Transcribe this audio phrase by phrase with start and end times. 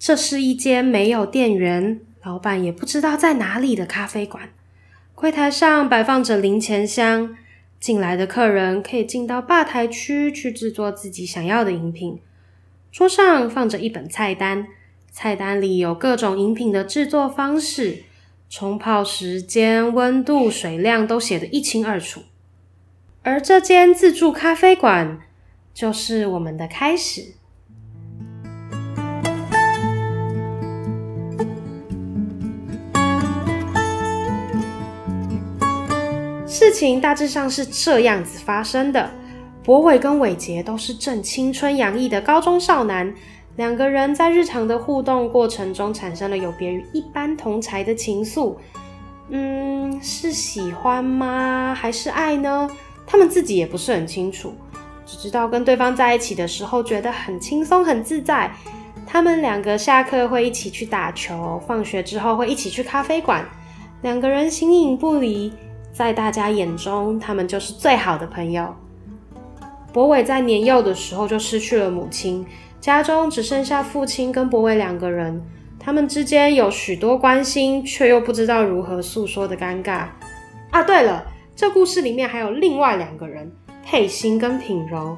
[0.00, 4.48] 这是一间没有店员、老板也不知道在哪里的咖啡馆。
[5.14, 7.36] 柜台上摆放着零钱箱，
[7.78, 12.18] 进来的客人可以进到吧台区去制作自己想要的饮品。
[12.90, 14.68] 桌上放着一本菜单，
[15.12, 18.04] 菜单里有各种饮品的制作方式、
[18.48, 22.22] 冲泡时间、温度、水量都写得一清二楚。
[23.22, 25.20] 而这间自助咖啡馆
[25.74, 27.34] 就是我们的开始。
[36.50, 39.08] 事情大致上是这样子发生的。
[39.62, 43.14] 博伟跟伟杰都是正青春洋溢的高中少男，
[43.54, 48.56] 两个人在日常的互动过程中产生了有别于一般同侪的情愫。
[49.28, 51.72] 嗯，是喜欢吗？
[51.72, 52.68] 还是爱呢？
[53.06, 54.52] 他们自己也不是很清楚，
[55.06, 58.50] 只知道跟对方在一起的时候觉得很轻松、很自在。
[59.06, 63.44] 他们两个下课会一起去打球，放学之后会一起去咖啡馆，
[64.02, 65.52] 两个人形影不离，
[65.92, 68.74] 在大家眼中，他们就是最好的朋友。
[69.92, 72.46] 博伟在年幼的时候就失去了母亲，
[72.80, 75.42] 家中只剩下父亲跟博伟两个人。
[75.78, 80.04] 他们之间有许多关心，却又不知道如何诉说的尴尬。
[80.70, 81.24] 啊，对了，
[81.56, 83.50] 这故事里面还有另外两个人，
[83.84, 85.16] 佩欣跟品柔。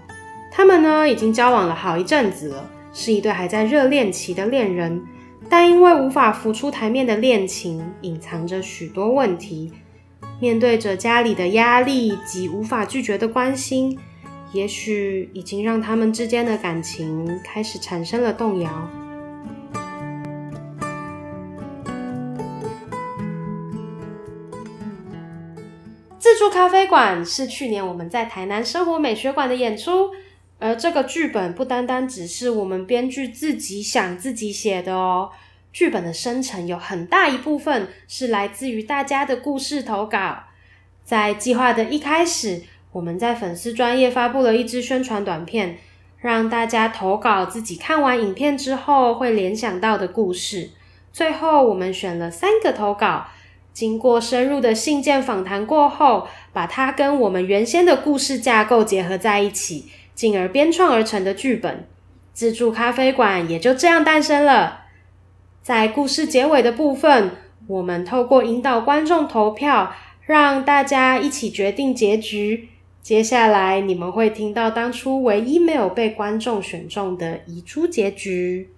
[0.51, 5.03] 他们呢，已经交往了好一阵子了，是一对还在热恋期的恋人，
[5.51, 9.73] 但因为无法浮出台面的恋情，隐藏着许多问题。
[10.43, 13.97] 面对着家里的压力及无法拒绝的关心。
[14.53, 18.91] 也许已经让他们之间的感情开始产生了动摇。
[26.19, 30.11] 自助咖啡馆是去年我们在台南生活美学馆的演出，
[30.59, 35.31] 而这个剧本不单单只是我们编剧自己想自己写的哦，
[35.73, 40.45] 剧本的生成有很大一部分是来自于大家的故事投稿。
[41.03, 45.79] 在计划的一开始，我们在粉丝专业发布了一支宣传短片，
[46.21, 50.71] 让大家投稿自己看完影片之后会联想到的故事。
[51.13, 53.27] 最后，我们选了三个投稿，
[53.73, 61.87] 经过深入的信件访谈过后，把它跟我们原先的故事架构结合在一起，进而编创而成的剧本。
[62.33, 64.82] 自助咖啡馆也就这样诞生了。
[65.63, 67.31] 在故事结尾的部分，
[67.69, 69.93] 我们透过引导观众投票，
[70.27, 72.69] 让大家一起决定结局。
[73.01, 78.71] 接下来你们会听到当初唯一没有被观众选中的遗珠结局。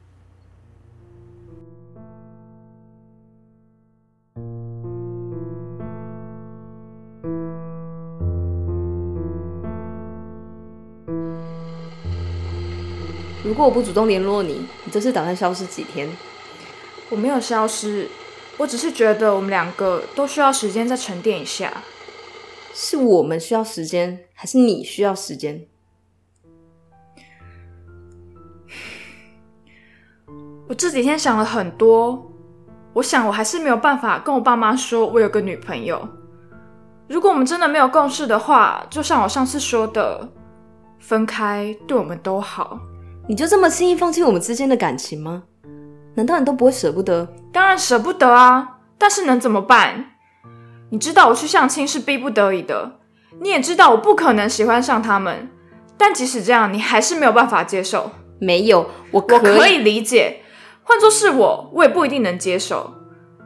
[13.42, 16.06] 如果我不主动联络你，你这次打算消失几天？
[17.10, 18.08] 我没有消失，
[18.56, 21.72] 我只是觉得我们两个都需要时间再沉淀一下。
[22.72, 25.66] 是我们需要时间，还是你需要时间？
[30.66, 32.32] 我这几天想了很多，
[32.94, 36.08] 我想我还是没有办法跟我爸妈说我有个女朋友。
[37.06, 40.28] 如果我们真的没有共识的话，就像我上次说的，
[40.98, 42.80] 分开对我们都好。
[43.28, 45.44] 你就这么轻易放弃我们之间的感情吗？
[46.14, 47.28] 难道你都不会舍不得？
[47.52, 50.12] 当然舍不得啊，但是能怎么办？
[50.90, 53.00] 你知道我去相亲是逼不得已的，
[53.40, 55.50] 你也知道我不可能喜欢上他们，
[55.98, 58.10] 但即使这样，你还是没有办法接受。
[58.40, 60.42] 没有，我可以，我可以理解，
[60.82, 62.92] 换作是我，我也不一定能接受，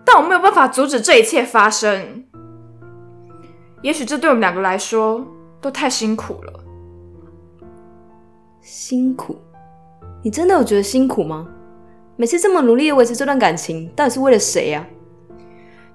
[0.04, 2.24] 但我没有办法阻止这一切发生。
[3.82, 5.24] 也许这对我们两个来说
[5.60, 6.52] 都太辛苦了。
[8.60, 9.38] 辛苦？
[10.22, 11.46] 你真的有觉得辛苦吗？
[12.20, 14.84] 每次这么努力的维持这段感情，到底是为了谁呀？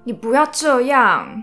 [0.04, 1.42] 你不要这样，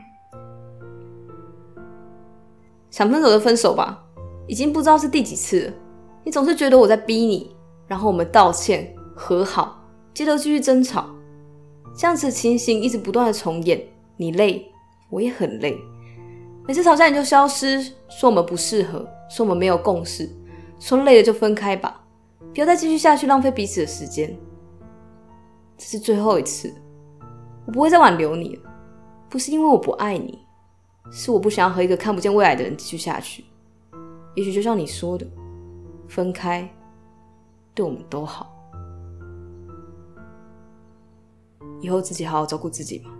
[2.89, 4.03] 想分手就分手吧，
[4.47, 5.73] 已经不知道是第几次了。
[6.23, 7.55] 你总是觉得我在逼你，
[7.85, 11.05] 然后我们道歉和好，接着继续争吵，
[11.95, 13.79] 这样子的情形一直不断的重演。
[14.17, 14.65] 你累，
[15.11, 15.77] 我也很累。
[16.67, 17.79] 每次吵架你就消失，
[18.09, 20.27] 说我们不适合，说我们没有共识，
[20.79, 22.01] 说累了就分开吧，
[22.51, 24.35] 不要再继续下去，浪费彼此的时间。
[25.81, 26.71] 这是最后一次。
[27.65, 28.71] 我不会再挽留你了，
[29.27, 30.37] 不是因为我不爱你，
[31.11, 33.43] 是我不想要和一个看不见未来的人继续下去。
[34.35, 35.25] 也许就像你说的，
[36.07, 36.69] 分开
[37.73, 38.55] 对我们都好。
[41.81, 43.10] 以后自己好好照顾自己吧。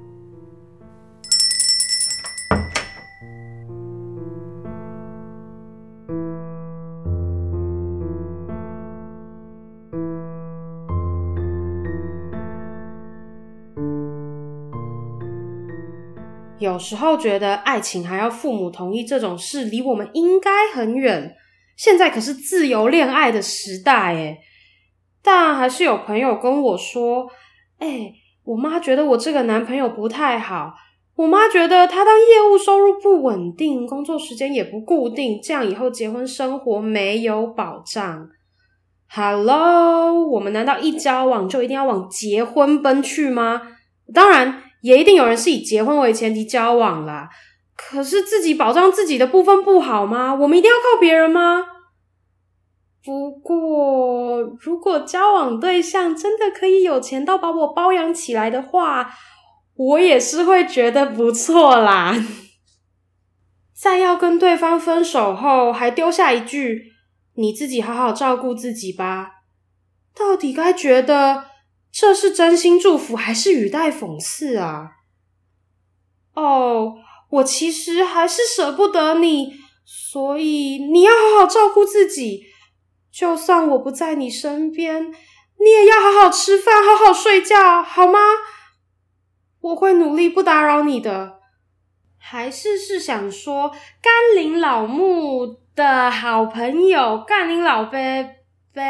[16.61, 21.35] 有时候觉得爱情还要父母同意这种事，离我们应该很远。
[21.75, 24.37] 现在可是自由恋爱的时代，诶，
[25.23, 27.27] 但还是有朋友跟我说
[27.81, 28.13] ：“诶，
[28.43, 30.75] 我妈觉得我这个男朋友不太好。
[31.15, 38.29] 我妈觉得他当业务收入不稳定，工作时间也不固定，这样以后结婚生活没有保障。”
[39.09, 43.63] Hello，我们难道一交往就一定要往结婚奔去吗？
[44.13, 44.61] 当然。
[44.81, 47.30] 也一定有人是以结婚为前提交往啦，
[47.75, 50.33] 可是自己保障自己的部分不好吗？
[50.36, 51.63] 我们一定要靠别人吗？
[53.04, 59.12] 不过，如果交往对象真的可以有钱到把我包养起来的话，
[59.75, 62.16] 我也是会觉得不错啦。
[63.74, 66.92] 在要跟对方分手后，还丢下一句
[67.33, 69.31] ：“你自己好好照顾自己吧。”
[70.16, 71.50] 到底该觉得？
[71.91, 74.91] 这是真心祝福还是语带讽刺啊？
[76.33, 76.95] 哦，
[77.29, 79.53] 我其实还是舍不得你，
[79.85, 82.45] 所以你要好好照顾自己。
[83.11, 88.19] 就算我不在你身边，你也要好好吃饭，好好睡觉，好吗？
[89.59, 91.39] 我会努力不打扰你的。
[92.17, 93.69] 还是是想说，
[94.01, 97.97] 甘霖老木的好朋友，甘霖老伯
[98.73, 98.81] 伯。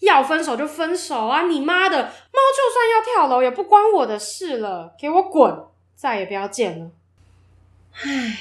[0.00, 1.42] 要分手就分手啊！
[1.48, 5.64] 你妈的，猫就算要跳楼也不关我的事了，给我滚！
[5.94, 6.90] 再也不要见了。
[7.94, 8.36] 唉，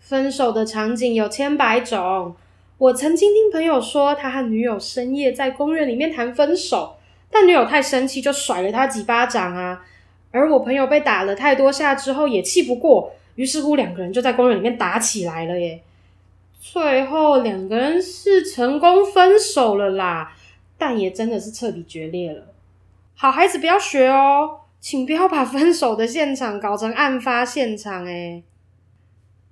[0.00, 2.34] 分手的场景有千百种。
[2.78, 6.96] 我曾经听朋友说，他和女友深夜在公园里面谈分手，
[7.30, 9.84] 但女友太生气，就甩了他几巴掌啊。
[10.32, 15.82] 而我朋友被打了太多下之后也气不过，于是乎两个人就在公园里面打起来了耶。
[16.66, 20.34] 最后两个人是成功分手了啦。
[20.78, 22.46] 但也真的是彻底决裂了。
[23.14, 28.42] 好孩子不要学哦，请不要把分手的现场搞成案发现场诶。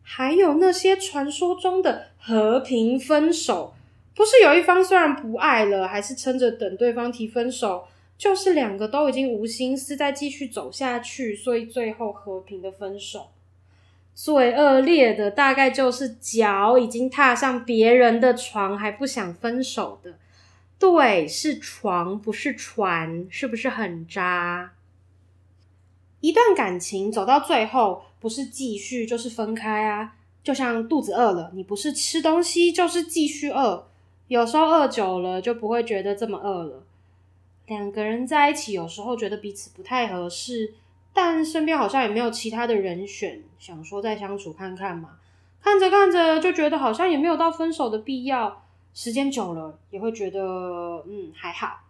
[0.03, 3.73] 还有那些传说中的和平分手，
[4.17, 7.85] 不是有一方虽然不爱了，还是撑着等对方提分手，
[8.19, 13.29] 就是两个都已经无心思再继续走下去，所以最后和平的分手。
[14.15, 20.19] 最恶劣的大概就是脚已经踏上别人的床还不想分手的。
[20.79, 24.73] 对，是床，不是船，是不是很渣？
[26.21, 30.15] 一段感情走到最后，不是继续就是分开啊。
[30.43, 33.87] 就像肚子饿了，你不是吃东西就是继续饿，
[34.27, 36.83] 有时候饿久了就不会觉得这么饿了。
[37.67, 40.75] 两个人在一起，有时候觉得彼此不太合适，
[41.13, 45.11] 但身边好像也没有其他的人选，想说再相处看看嘛。
[45.63, 48.65] 看着看着就觉得好像也没有到分手的必要。
[48.95, 51.81] 时间久了也会觉得，嗯，还好。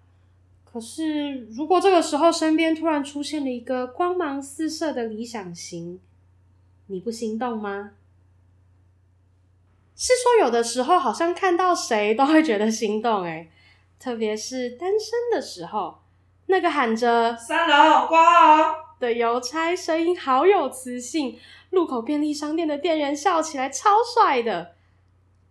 [0.64, 6.00] 可是如果这个时候身边突然出现了一个光芒四射的理想型，
[6.86, 7.90] 你不心动吗？
[9.94, 13.50] 是说有的时候好像看到谁都会觉得心动，诶，
[13.98, 15.98] 特别是单身的时候，
[16.46, 21.36] 那个喊着“三楼挂号”的邮差声音好有磁性，
[21.70, 24.76] 路口便利商店的店员笑起来超帅的。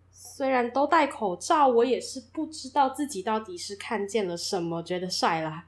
[0.09, 5.65] 虽然都戴口罩，我也是不知道自己到底是看见了什么，觉得帅啦。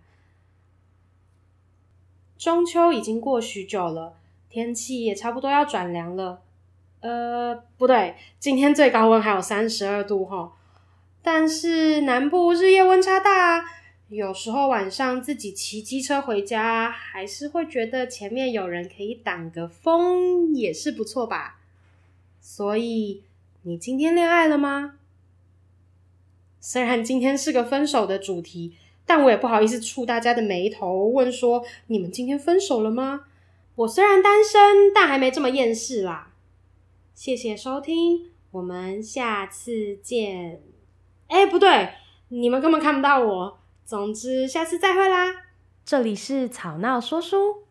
[2.38, 4.16] 中秋已经过许久了，
[4.50, 6.42] 天气也差不多要转凉了。
[7.02, 10.54] 呃，不对，今天最高温还有三十二度哈。
[11.22, 13.66] 但是南部日夜温差大，
[14.14, 21.60] 有时候晚上自己骑机车回家，还是会觉得前面有人可以挡个风，也是不错吧。
[22.40, 23.24] 所以。
[23.66, 24.96] 你今天恋爱了吗？
[26.60, 33.28] 虽然今天是个分手的主题，但我也不好意思触大家的眉头，问说你们今天分手了吗？
[33.76, 36.34] 我虽然单身，但还没这么厌世啦。
[37.16, 40.62] 谢谢收听，我们下次见。
[41.28, 41.94] 哎，不对，
[42.28, 43.60] 你们根本看不到我。
[43.86, 45.28] 总之，下次再会啦。
[45.86, 47.63] 这里是吵闹说书。